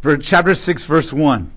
[0.00, 1.52] For chapter 6, verse 1.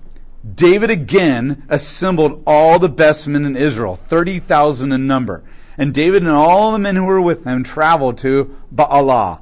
[0.54, 5.42] David again assembled all the best men in Israel, 30,000 in number.
[5.78, 9.40] And David and all the men who were with him traveled to Baalah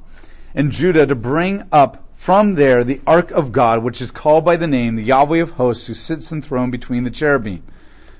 [0.55, 4.55] in Judah to bring up from there the ark of God, which is called by
[4.55, 7.61] the name the Yahweh of hosts, who sits enthroned between the cherubim.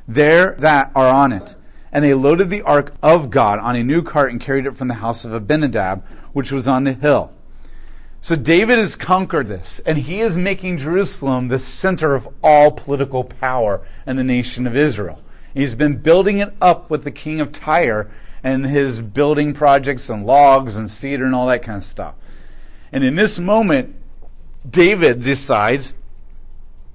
[0.05, 1.55] There that are on it.
[1.93, 4.89] And they loaded the ark of God on a new cart and carried it from
[4.89, 7.31] the house of Abinadab, which was on the hill.
[8.23, 13.25] So David has conquered this, and he is making Jerusalem the center of all political
[13.25, 15.21] power in the nation of Israel.
[15.53, 18.09] He's been building it up with the king of Tyre
[18.41, 22.15] and his building projects and logs and cedar and all that kind of stuff.
[22.93, 23.93] And in this moment,
[24.67, 25.93] David decides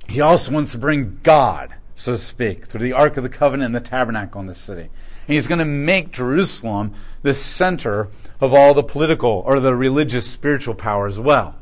[0.08, 3.66] he also wants to bring God, so to speak, through the Ark of the Covenant
[3.66, 4.88] and the tabernacle in the city.
[5.26, 8.08] And he's going to make Jerusalem the center
[8.40, 11.56] of all the political or the religious spiritual power as well.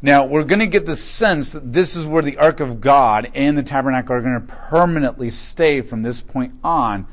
[0.00, 3.30] Now, we're going to get the sense that this is where the Ark of God
[3.34, 7.06] and the tabernacle are going to permanently stay from this point on.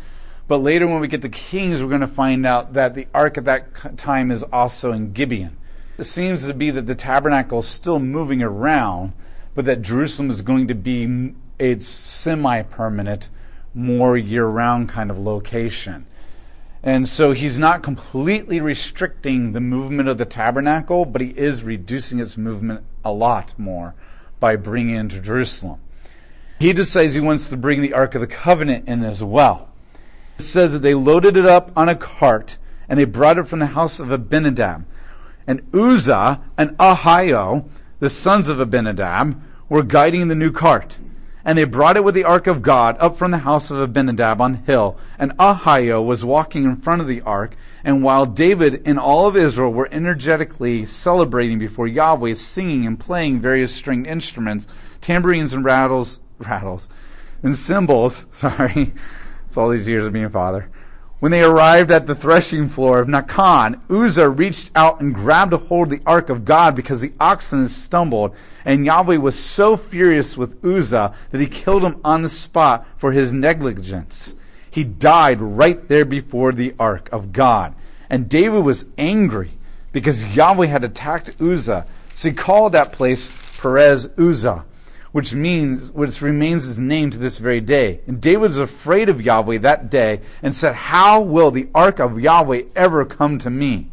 [0.49, 3.37] But later, when we get the Kings, we're going to find out that the Ark
[3.37, 5.55] at that time is also in Gibeon.
[5.97, 9.13] It seems to be that the tabernacle is still moving around,
[9.55, 13.29] but that Jerusalem is going to be a semi permanent,
[13.73, 16.05] more year round kind of location.
[16.83, 22.19] And so he's not completely restricting the movement of the tabernacle, but he is reducing
[22.19, 23.93] its movement a lot more
[24.39, 25.79] by bringing it into Jerusalem.
[26.59, 29.69] He decides he wants to bring the Ark of the Covenant in as well.
[30.37, 32.57] It says that they loaded it up on a cart
[32.89, 34.85] and they brought it from the house of Abinadab.
[35.45, 40.99] And Uzzah and Ahio, the sons of Abinadab, were guiding the new cart.
[41.43, 44.39] And they brought it with the ark of God up from the house of Abinadab
[44.39, 44.97] on the hill.
[45.17, 47.55] And Ahio was walking in front of the ark.
[47.83, 53.41] And while David and all of Israel were energetically celebrating before Yahweh, singing and playing
[53.41, 54.67] various stringed instruments,
[55.01, 56.89] tambourines and rattles, rattles,
[57.41, 58.93] and cymbals, sorry,
[59.47, 60.69] it's all these years of being a father,
[61.21, 65.57] when they arrived at the threshing floor of Nacon, Uzzah reached out and grabbed a
[65.57, 68.35] hold of the ark of God because the oxen stumbled.
[68.65, 73.11] And Yahweh was so furious with Uzzah that he killed him on the spot for
[73.11, 74.33] his negligence.
[74.71, 77.75] He died right there before the ark of God.
[78.09, 79.51] And David was angry
[79.91, 81.85] because Yahweh had attacked Uzzah.
[82.15, 84.65] So he called that place Perez Uzzah
[85.11, 88.01] which means, which remains his name to this very day.
[88.07, 92.19] And David was afraid of Yahweh that day and said, How will the ark of
[92.19, 93.89] Yahweh ever come to me?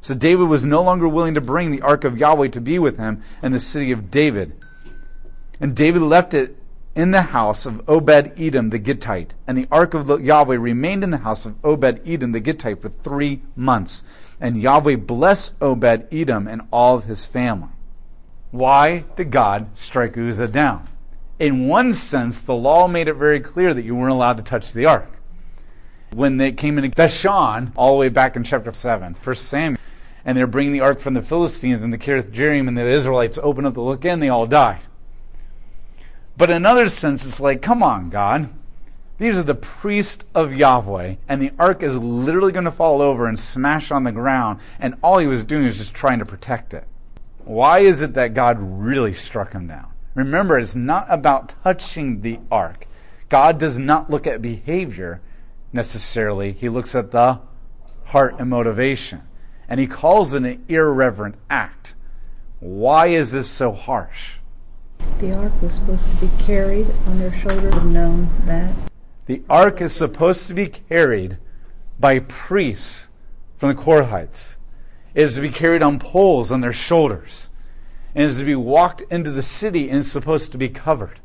[0.00, 2.98] So David was no longer willing to bring the ark of Yahweh to be with
[2.98, 4.52] him in the city of David.
[5.60, 6.56] And David left it
[6.94, 9.34] in the house of Obed Edom the Gittite.
[9.46, 12.90] And the ark of Yahweh remained in the house of Obed Edom the Gittite for
[12.90, 14.04] three months.
[14.40, 17.70] And Yahweh blessed Obed Edom and all of his family.
[18.50, 20.88] Why did God strike Uzzah down?
[21.38, 24.72] In one sense, the law made it very clear that you weren't allowed to touch
[24.72, 25.10] the ark.
[26.12, 29.80] When they came into Bethshan, all the way back in chapter 7, 1 Samuel,
[30.24, 33.38] and they're bringing the ark from the Philistines and the Kiriath Jearim, and the Israelites
[33.42, 34.80] open up to look in, they all died.
[36.36, 38.48] But in another sense, it's like, come on, God.
[39.18, 43.26] These are the priests of Yahweh, and the ark is literally going to fall over
[43.26, 46.72] and smash on the ground, and all he was doing is just trying to protect
[46.72, 46.84] it.
[47.48, 49.90] Why is it that God really struck him down?
[50.14, 52.86] Remember, it's not about touching the ark.
[53.30, 55.22] God does not look at behavior
[55.72, 57.40] necessarily, He looks at the
[58.04, 59.22] heart and motivation.
[59.66, 61.94] And He calls it an irreverent act.
[62.60, 64.34] Why is this so harsh?
[65.18, 67.72] The ark was supposed to be carried on their shoulders.
[67.72, 68.74] Have known that.
[69.24, 71.38] The ark is supposed to be carried
[71.98, 73.08] by priests
[73.56, 74.57] from the Korahites
[75.18, 77.50] is to be carried on poles on their shoulders
[78.14, 81.18] and is to be walked into the city and is supposed to be covered.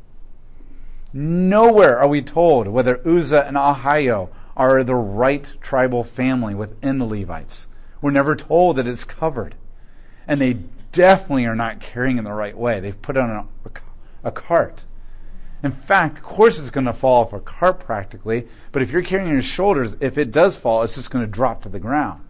[1.14, 7.06] Nowhere are we told whether Uzzah and Ahio are the right tribal family within the
[7.06, 7.68] Levites.
[8.02, 9.54] We're never told that it's covered.
[10.28, 10.54] And they
[10.92, 12.80] definitely are not carrying in the right way.
[12.80, 13.70] They've put it on a,
[14.24, 14.86] a cart.
[15.62, 19.04] In fact, of course it's going to fall off a cart practically, but if you're
[19.04, 21.80] carrying on your shoulders, if it does fall, it's just going to drop to the
[21.80, 22.24] ground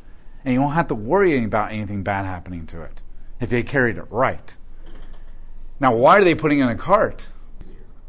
[0.43, 3.01] and you won't have to worry about anything bad happening to it
[3.39, 4.55] if they carried it right.
[5.79, 7.29] Now, why are they putting it in a cart?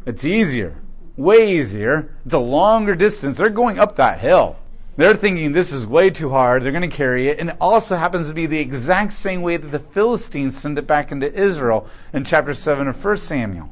[0.07, 0.77] It's easier,
[1.17, 2.15] way easier.
[2.25, 3.39] It's a longer distance.
[3.39, 4.57] They're going up that hill.
[4.97, 6.63] They're thinking this is way too hard.
[6.63, 7.41] They're going to carry it.
[7.41, 10.87] And it also happens to be the exact same way that the Philistines sent it
[10.87, 13.71] back into Israel in chapter 7 of 1 Samuel.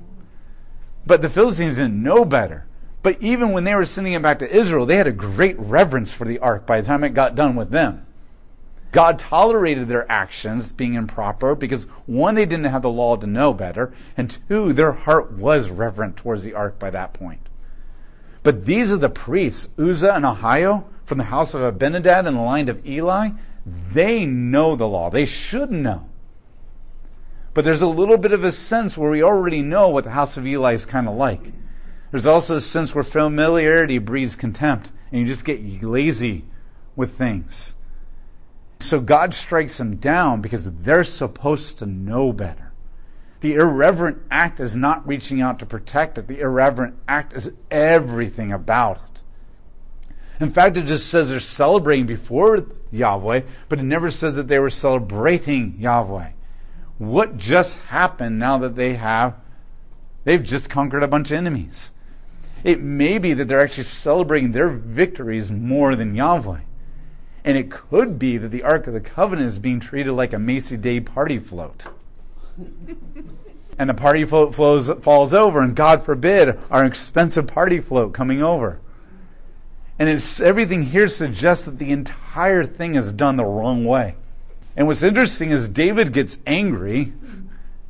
[1.06, 2.67] But the Philistines didn't know better.
[3.03, 6.12] But even when they were sending it back to Israel, they had a great reverence
[6.12, 8.06] for the ark by the time it got done with them.
[8.93, 13.55] God tolerated their actions being improper because one, they didn't have the law to know
[13.55, 17.49] better, and two, their heart was reverent towards the ark by that point.
[18.43, 22.43] But these are the priests, Uzzah and Ahio, from the house of Abinadab and the
[22.43, 23.31] line of Eli.
[23.65, 25.09] They know the law.
[25.09, 26.09] They should know.
[27.55, 30.37] But there's a little bit of a sense where we already know what the house
[30.37, 31.53] of Eli is kind of like.
[32.11, 36.45] There's also a sense where familiarity breeds contempt, and you just get lazy
[36.95, 37.75] with things.
[38.82, 42.73] So God strikes them down because they're supposed to know better.
[43.40, 48.52] The irreverent act is not reaching out to protect it, the irreverent act is everything
[48.52, 49.23] about it.
[50.40, 54.58] In fact, it just says they're celebrating before Yahweh, but it never says that they
[54.58, 56.31] were celebrating Yahweh.
[56.99, 59.37] What just happened now that they have,
[60.25, 61.93] they've just conquered a bunch of enemies?
[62.64, 66.61] It may be that they're actually celebrating their victories more than Yahweh.
[67.44, 70.39] And it could be that the Ark of the Covenant is being treated like a
[70.39, 71.87] Macy Day party float.
[73.79, 78.43] and the party float flows, falls over, and God forbid, our expensive party float coming
[78.43, 78.79] over.
[79.99, 84.15] And it's, everything here suggests that the entire thing is done the wrong way.
[84.77, 87.12] And what's interesting is David gets angry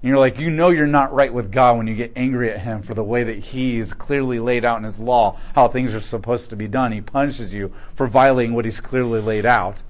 [0.03, 2.63] and you're like, you know, you're not right with God when you get angry at
[2.63, 5.95] Him for the way that He is clearly laid out in His law, how things
[5.95, 6.91] are supposed to be done.
[6.91, 9.85] He punishes you for violating what He's clearly laid out.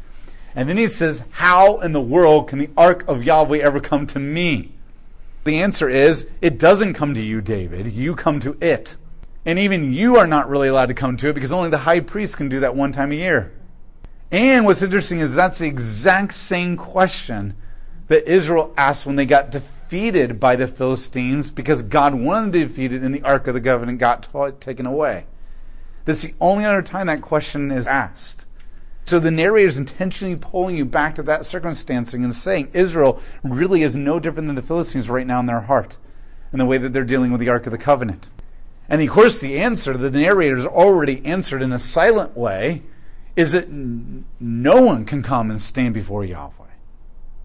[0.55, 4.07] And then He says, How in the world can the ark of Yahweh ever come
[4.09, 4.73] to me?
[5.45, 7.91] The answer is, It doesn't come to you, David.
[7.91, 8.99] You come to it.
[9.47, 12.01] And even you are not really allowed to come to it because only the high
[12.01, 13.51] priest can do that one time a year.
[14.31, 17.57] And what's interesting is that's the exact same question
[18.09, 22.67] that Israel asked when they got defeated defeated by the Philistines because God wanted to
[22.67, 25.27] defeat it and the Ark of the Covenant got t- taken away.
[26.07, 28.47] That's the only other time that question is asked.
[29.05, 33.83] So the narrator is intentionally pulling you back to that circumstance and saying Israel really
[33.83, 35.99] is no different than the Philistines right now in their heart
[36.53, 38.31] and the way that they're dealing with the Ark of the Covenant.
[38.89, 42.83] And of course, the answer the narrator has already answered in a silent way
[43.37, 46.53] is that no one can come and stand before Yahweh.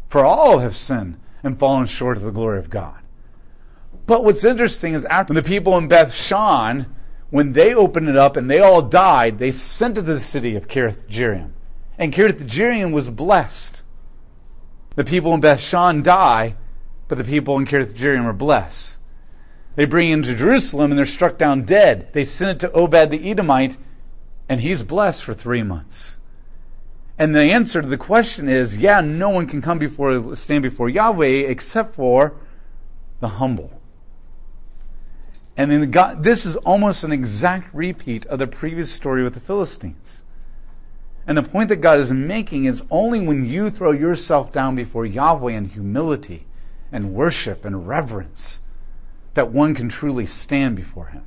[0.08, 3.00] For all have sinned and fallen short of the glory of God.
[4.06, 6.94] But what's interesting is after the people in Beth Shan,
[7.30, 10.56] when they opened it up and they all died, they sent it to the city
[10.56, 11.52] of Kirith.
[11.98, 13.82] And Kirith was blessed.
[14.96, 16.56] The people in Beth Shan die,
[17.08, 19.00] but the people in Kirith are blessed.
[19.76, 22.12] They bring him to Jerusalem and they're struck down dead.
[22.14, 23.78] They send it to Obed the Edomite,
[24.50, 26.20] and he's blessed for three months.
[27.20, 30.90] And the answer to the question is, yeah, no one can come before stand before
[30.90, 32.36] Yahweh except for
[33.20, 33.82] the humble.
[35.56, 39.40] And then God, this is almost an exact repeat of the previous story with the
[39.40, 40.24] Philistines.
[41.26, 45.06] And the point that God is making is only when you throw yourself down before
[45.06, 46.46] Yahweh in humility
[46.92, 48.62] and worship and reverence
[49.34, 51.24] that one can truly stand before him.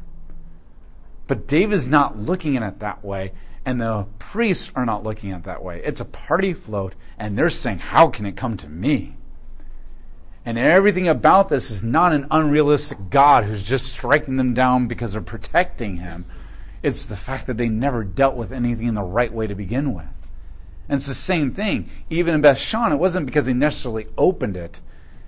[1.27, 3.33] But David's not looking at it that way.
[3.65, 5.83] And the priests are not looking at it that way.
[5.85, 9.17] It's a party float, and they're saying, How can it come to me?
[10.45, 15.13] And everything about this is not an unrealistic God who's just striking them down because
[15.13, 16.25] they're protecting him.
[16.83, 19.93] It's the fact that they never dealt with anything in the right way to begin
[19.95, 20.07] with.
[20.89, 21.91] And it's the same thing.
[22.09, 24.81] Even in Bethshan, it wasn't because they necessarily opened it,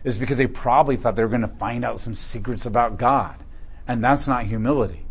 [0.03, 3.37] it's because they probably thought they were going to find out some secrets about God.
[3.87, 5.05] And that's not humility.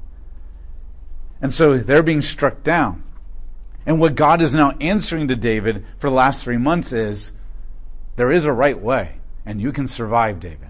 [1.41, 3.03] And so they're being struck down.
[3.85, 7.33] And what God is now answering to David for the last three months is
[8.15, 10.69] there is a right way, and you can survive, David.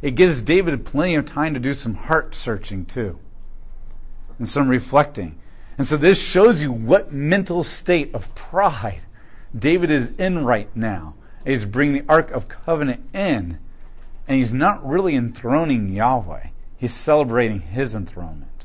[0.00, 3.18] It gives David plenty of time to do some heart searching, too,
[4.38, 5.38] and some reflecting.
[5.76, 9.02] And so this shows you what mental state of pride
[9.56, 11.14] David is in right now.
[11.44, 13.58] He's bringing the Ark of Covenant in,
[14.28, 18.64] and he's not really enthroning Yahweh, he's celebrating his enthronement.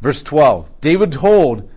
[0.00, 1.68] Verse 12 David told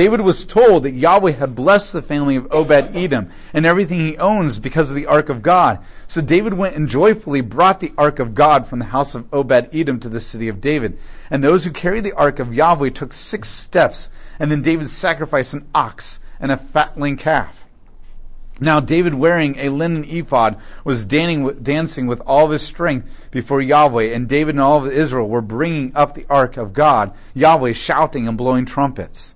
[0.00, 4.16] David was told that Yahweh had blessed the family of Obed Edom and everything he
[4.16, 5.78] owns because of the ark of God.
[6.06, 9.68] So David went and joyfully brought the ark of God from the house of Obed
[9.74, 10.96] Edom to the city of David.
[11.30, 15.52] And those who carried the ark of Yahweh took six steps, and then David sacrificed
[15.52, 17.66] an ox and a fatling calf.
[18.58, 21.42] Now David, wearing a linen ephod, was dancing
[22.06, 26.14] with all his strength before Yahweh, and David and all of Israel were bringing up
[26.14, 29.34] the ark of God, Yahweh shouting and blowing trumpets.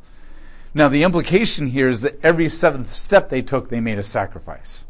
[0.77, 4.87] Now, the implication here is that every seventh step they took, they made a sacrifice.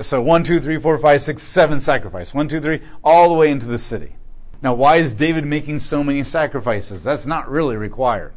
[0.00, 2.32] So one, two, three, four, five, six, seven sacrifice.
[2.32, 4.14] One, two, three, all the way into the city.
[4.62, 7.02] Now, why is David making so many sacrifices?
[7.02, 8.32] That's not really required.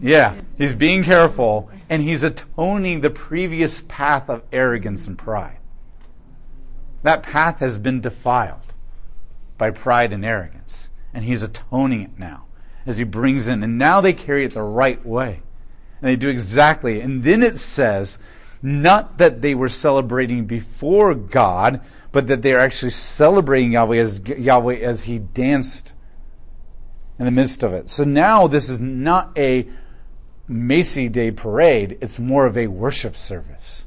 [0.00, 5.58] Yeah, he's being careful and he's atoning the previous path of arrogance and pride.
[7.02, 8.74] That path has been defiled
[9.56, 12.47] by pride and arrogance, and he's atoning it now
[12.88, 13.62] as he brings in.
[13.62, 15.42] And now they carry it the right way.
[16.00, 17.00] And they do exactly.
[17.00, 18.18] And then it says,
[18.62, 24.20] not that they were celebrating before God, but that they are actually celebrating Yahweh as
[24.26, 25.92] Yahweh as he danced
[27.18, 27.90] in the midst of it.
[27.90, 29.68] So now this is not a
[30.48, 33.86] Macy Day parade, it's more of a worship service.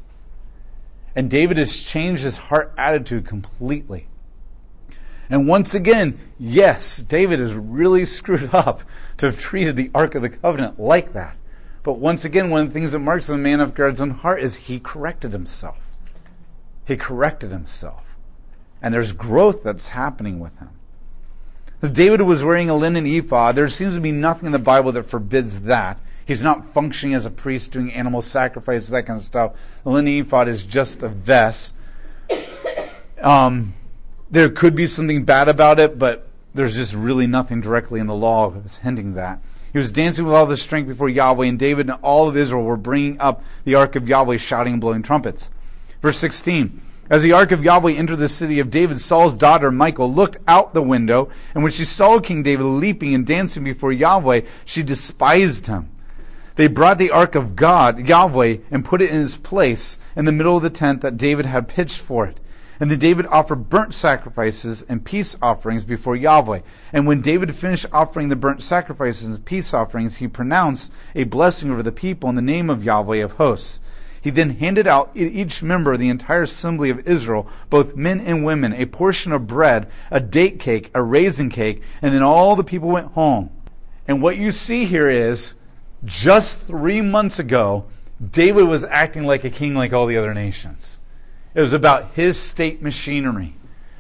[1.15, 4.07] And David has changed his heart attitude completely.
[5.31, 8.81] And once again, yes, David is really screwed up
[9.17, 11.37] to have treated the Ark of the Covenant like that.
[11.83, 14.43] But once again, one of the things that marks a man of God's own heart
[14.43, 15.77] is he corrected himself.
[16.85, 18.17] He corrected himself.
[18.81, 20.71] And there's growth that's happening with him.
[21.81, 24.91] If David was wearing a linen ephod, there seems to be nothing in the Bible
[24.91, 25.99] that forbids that.
[26.25, 29.53] He's not functioning as a priest doing animal sacrifices, that kind of stuff.
[29.83, 31.73] The linen ephod is just a vest.
[33.23, 33.75] Um,
[34.31, 38.15] there could be something bad about it, but there's just really nothing directly in the
[38.15, 39.39] law that's hinting that.
[39.71, 42.63] He was dancing with all the strength before Yahweh, and David and all of Israel
[42.63, 45.51] were bringing up the ark of Yahweh, shouting and blowing trumpets.
[46.01, 46.81] Verse 16.
[47.09, 50.73] As the ark of Yahweh entered the city of David, Saul's daughter Michal looked out
[50.73, 55.67] the window, and when she saw King David leaping and dancing before Yahweh, she despised
[55.67, 55.89] him.
[56.55, 60.31] They brought the ark of God, Yahweh, and put it in its place in the
[60.31, 62.39] middle of the tent that David had pitched for it.
[62.81, 66.61] And then David offered burnt sacrifices and peace offerings before Yahweh.
[66.91, 71.69] And when David finished offering the burnt sacrifices and peace offerings, he pronounced a blessing
[71.69, 73.81] over the people in the name of Yahweh of hosts.
[74.19, 78.43] He then handed out each member of the entire assembly of Israel, both men and
[78.43, 82.63] women, a portion of bread, a date cake, a raisin cake, and then all the
[82.63, 83.51] people went home.
[84.07, 85.53] And what you see here is
[86.03, 87.85] just three months ago,
[88.31, 90.97] David was acting like a king like all the other nations.
[91.53, 93.55] It was about his state machinery.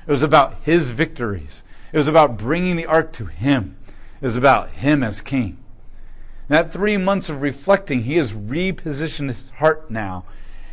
[0.07, 1.63] It was about his victories.
[1.91, 3.77] It was about bringing the ark to him.
[4.21, 5.57] It was about him as king.
[6.49, 10.25] In that three months of reflecting, he has repositioned his heart now,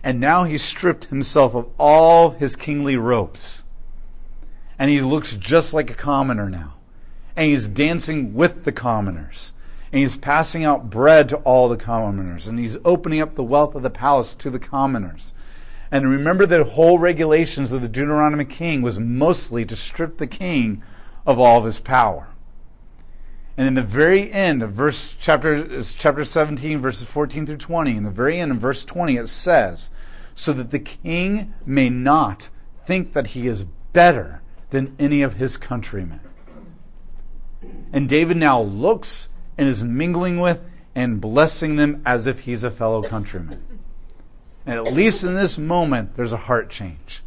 [0.03, 3.65] and now he's stripped himself of all his kingly robes.
[4.79, 6.75] And he looks just like a commoner now.
[7.37, 9.53] And he's dancing with the commoners.
[9.93, 12.47] And he's passing out bread to all the commoners.
[12.47, 15.35] And he's opening up the wealth of the palace to the commoners.
[15.91, 20.83] And remember the whole regulations of the Deuteronomy king was mostly to strip the king
[21.27, 22.29] of all of his power.
[23.57, 28.05] And in the very end of verse chapter chapter 17 verses 14 through 20, in
[28.05, 29.91] the very end of verse 20 it says,
[30.35, 32.51] so that the king may not
[32.85, 36.21] think that he is better than any of his countrymen.
[37.93, 40.63] And David now looks and is mingling with
[40.95, 43.65] and blessing them as if he's a fellow countryman.
[44.69, 47.23] And at least in this moment, there's a heart change.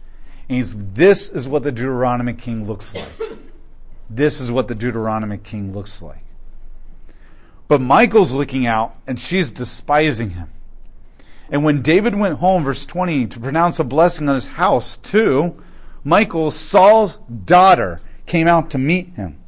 [0.47, 3.09] And this is what the Deuteronomy king looks like.
[4.07, 6.23] This is what the Deuteronomy king looks like.
[7.67, 10.49] But Michael's looking out, and she's despising him.
[11.49, 15.59] And when David went home, verse 20, to pronounce a blessing on his house, too,
[16.03, 19.39] Michael, Saul's daughter, came out to meet him.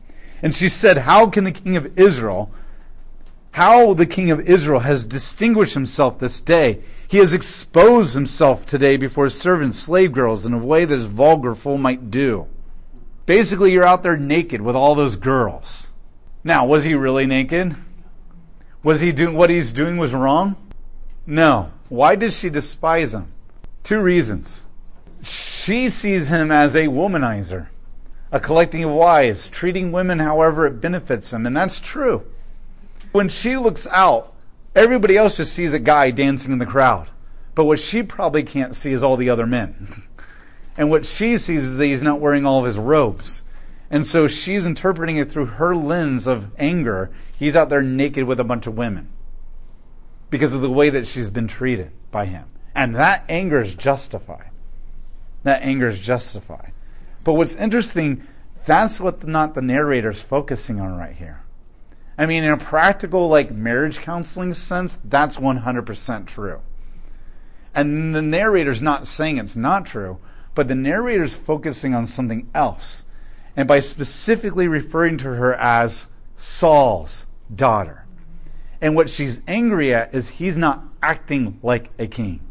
[0.41, 2.51] And she said, How can the king of Israel,
[3.51, 6.81] how the king of Israel has distinguished himself this day?
[7.13, 11.05] He has exposed himself today before his servants, slave girls, in a way that his
[11.05, 12.48] vulgar fool might do.
[13.27, 15.91] Basically, you're out there naked with all those girls.
[16.43, 17.75] Now, was he really naked?
[18.82, 20.55] Was he doing what he's doing was wrong?
[21.27, 21.72] No.
[21.88, 23.32] Why does she despise him?
[23.84, 24.65] Two reasons.
[25.22, 27.67] She sees him as a womanizer,
[28.32, 32.25] a collecting of wives, treating women however it benefits him, and that's true.
[33.12, 34.32] When she looks out,
[34.75, 37.09] Everybody else just sees a guy dancing in the crowd.
[37.55, 40.03] But what she probably can't see is all the other men.
[40.77, 43.43] and what she sees is that he's not wearing all of his robes.
[43.91, 47.11] And so she's interpreting it through her lens of anger.
[47.37, 49.09] He's out there naked with a bunch of women
[50.31, 52.45] because of the way that she's been treated by him.
[52.73, 54.49] And that anger is justified.
[55.43, 56.71] That anger is justified.
[57.23, 58.25] But what's interesting,
[58.65, 61.43] that's what the, not the narrator's focusing on right here.
[62.17, 66.62] I mean, in a practical, like marriage counseling sense, that's 100% true.
[67.74, 70.20] And the narrator's not saying it's not true,
[70.53, 73.05] but the narrator's focusing on something else.
[73.55, 78.05] And by specifically referring to her as Saul's daughter.
[78.82, 82.41] And what she's angry at is he's not acting like a king.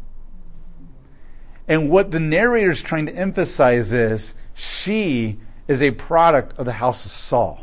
[1.67, 7.05] And what the narrator's trying to emphasize is she is a product of the house
[7.05, 7.59] of Saul.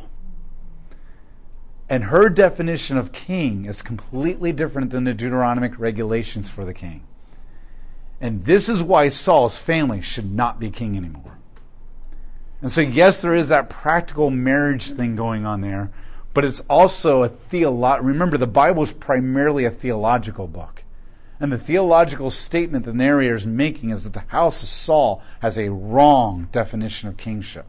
[1.91, 7.03] And her definition of king is completely different than the Deuteronomic regulations for the king.
[8.21, 11.39] And this is why Saul's family should not be king anymore.
[12.63, 15.91] And so, yes, there is that practical marriage thing going on there,
[16.33, 18.07] but it's also a theological.
[18.07, 20.85] Remember, the Bible is primarily a theological book.
[21.41, 25.59] And the theological statement the narrator is making is that the house of Saul has
[25.59, 27.67] a wrong definition of kingship.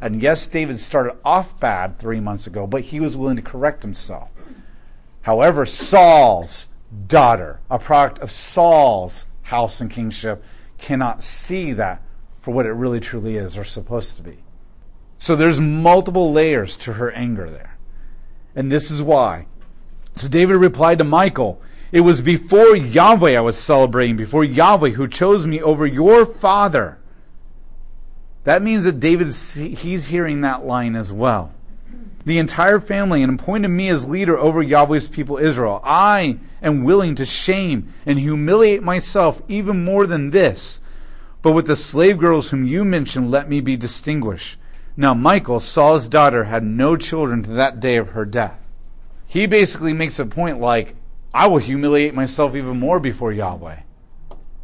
[0.00, 3.82] And yes, David started off bad three months ago, but he was willing to correct
[3.82, 4.30] himself.
[5.22, 6.68] However, Saul's
[7.06, 10.42] daughter, a product of Saul's house and kingship,
[10.78, 12.02] cannot see that
[12.40, 14.38] for what it really truly is or supposed to be.
[15.18, 17.76] So there's multiple layers to her anger there.
[18.56, 19.46] And this is why.
[20.16, 21.60] So David replied to Michael,
[21.92, 26.99] It was before Yahweh I was celebrating, before Yahweh who chose me over your father.
[28.44, 31.52] That means that David, he's hearing that line as well.
[32.24, 35.80] The entire family and appointed me as leader over Yahweh's people Israel.
[35.84, 40.82] I am willing to shame and humiliate myself even more than this.
[41.42, 44.58] But with the slave girls whom you mentioned, let me be distinguished.
[44.96, 48.58] Now, Michael, Saul's daughter, had no children to that day of her death.
[49.26, 50.96] He basically makes a point like,
[51.32, 53.80] I will humiliate myself even more before Yahweh.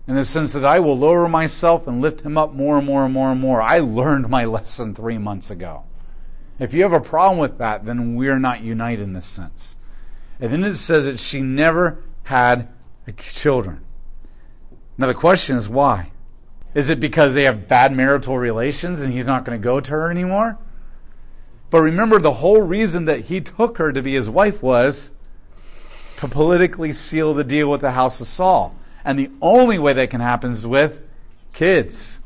[0.06, 3.04] In the sense that I will lower myself and lift him up more and more
[3.04, 3.60] and more and more.
[3.60, 5.84] I learned my lesson three months ago.
[6.58, 9.76] If you have a problem with that, then we're not united in this sense.
[10.40, 12.68] And then it says that she never had
[13.16, 13.84] children.
[14.98, 16.12] Now the question is why?
[16.74, 19.90] Is it because they have bad marital relations and he's not going to go to
[19.90, 20.58] her anymore?
[21.70, 25.12] But remember, the whole reason that he took her to be his wife was
[26.18, 28.76] to politically seal the deal with the house of Saul.
[29.06, 31.00] And the only way that can happen is with
[31.54, 32.20] kids.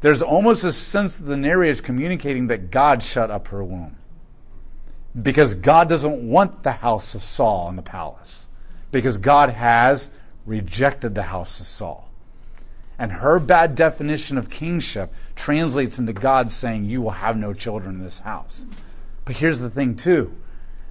[0.00, 3.96] There's almost a sense that the narrator is communicating that God shut up her womb.
[5.20, 8.48] Because God doesn't want the house of Saul in the palace.
[8.90, 10.10] Because God has
[10.46, 12.08] rejected the house of Saul.
[12.98, 17.96] And her bad definition of kingship translates into God saying, You will have no children
[17.96, 18.64] in this house.
[19.26, 20.34] But here's the thing, too.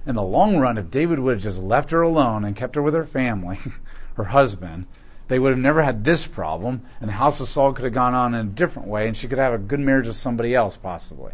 [0.06, 2.82] In the long run, if David would have just left her alone and kept her
[2.82, 3.58] with her family,
[4.14, 4.86] her husband,
[5.28, 8.14] they would have never had this problem, and the house of Saul could have gone
[8.14, 10.76] on in a different way, and she could have a good marriage with somebody else,
[10.76, 11.32] possibly.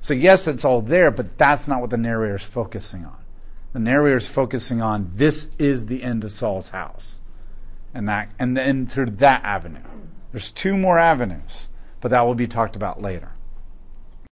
[0.00, 3.18] So, yes, it's all there, but that's not what the narrator is focusing on.
[3.72, 7.22] The narrator is focusing on this is the end of Saul's house
[7.94, 9.80] and that and then through that avenue.
[10.30, 11.70] There's two more avenues,
[12.00, 13.31] but that will be talked about later.